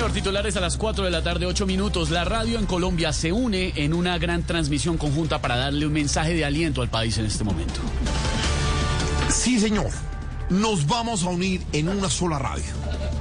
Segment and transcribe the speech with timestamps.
[0.00, 2.08] señor, titulares a las 4 de la tarde, 8 minutos.
[2.08, 6.32] La radio en Colombia se une en una gran transmisión conjunta para darle un mensaje
[6.32, 7.82] de aliento al país en este momento.
[9.28, 9.90] Sí, señor.
[10.48, 12.64] Nos vamos a unir en una sola radio.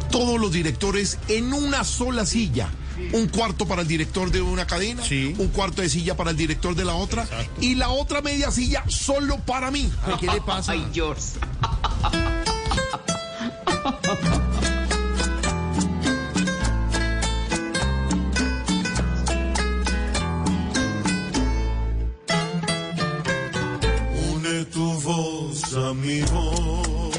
[0.10, 2.70] Todos los directores en una sola silla.
[3.12, 5.36] Un cuarto para el director de una cadena, Sí.
[5.38, 7.28] un cuarto de silla para el director de la otra
[7.60, 9.92] y la otra media silla solo para mí.
[10.22, 10.72] ¿Qué le pasa?
[10.72, 11.24] Ay, George.
[25.04, 27.18] voz a mi voz,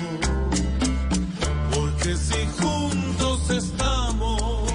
[1.72, 4.72] porque si juntos estamos,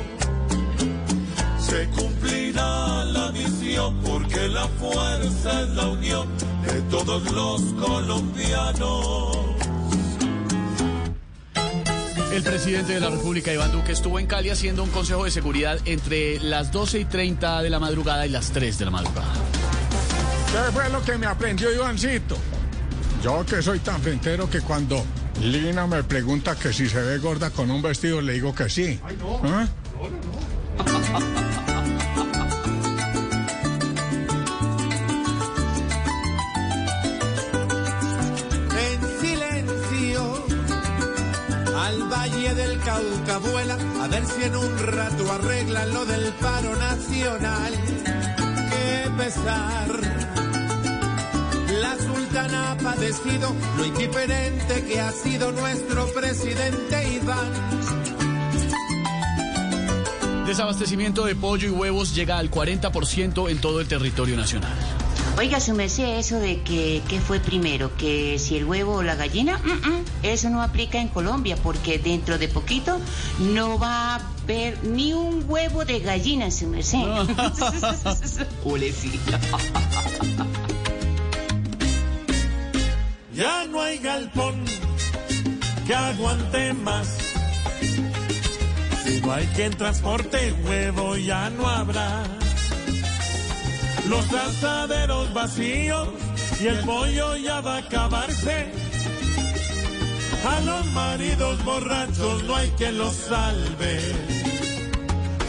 [1.59, 6.27] se cumplirá la misión, porque la fuerza es la unión
[6.65, 9.37] de todos los colombianos.
[12.33, 15.79] El presidente de la República, Iván Duque, estuvo en Cali haciendo un consejo de seguridad
[15.85, 19.33] entre las 12 y 30 de la madrugada y las 3 de la madrugada.
[20.51, 22.37] ¿Qué fue lo que me aprendió Ivancito?
[23.25, 25.03] Yo que soy tan frentero que cuando
[25.41, 28.99] Lina me pregunta que si se ve gorda con un vestido, le digo que sí.
[29.43, 29.67] ¿Ah?
[38.77, 40.45] en silencio
[41.75, 46.75] al valle del Cauca vuela a ver si en un rato arreglan lo del paro
[46.75, 47.73] nacional.
[48.69, 50.14] Qué pesar.
[52.85, 57.51] Padecido lo indiferente que ha sido nuestro presidente Iván.
[60.45, 64.71] Desabastecimiento de pollo y huevos llega al 40% en todo el territorio nacional.
[65.39, 67.97] Oiga, su merced, eso de que, ¿qué fue primero?
[67.97, 69.57] ¿Que si el huevo o la gallina?
[69.57, 72.99] Mm, mm, eso no aplica en Colombia porque dentro de poquito
[73.39, 76.99] no va a haber ni un huevo de gallina, su merced.
[78.63, 79.39] Pobrecita.
[83.35, 84.63] Ya no hay galpón
[85.85, 87.17] que aguante más.
[89.03, 92.23] Si no hay quien transporte huevo, ya no habrá.
[94.07, 96.07] Los asaderos vacíos
[96.61, 98.71] y el pollo ya va a acabarse.
[100.47, 103.99] A los maridos borrachos no hay quien los salve.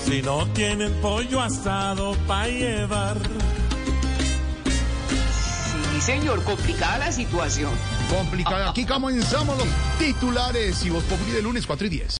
[0.05, 3.17] Si no tienen pollo asado para llevar.
[6.07, 7.73] Señor, complicada la situación.
[8.09, 8.71] Complicada.
[8.71, 9.67] Aquí comenzamos los
[9.99, 12.15] titulares y vos Populi de lunes 4 y 10.